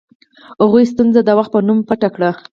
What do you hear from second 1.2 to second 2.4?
د وخت په نوم پټه کړه.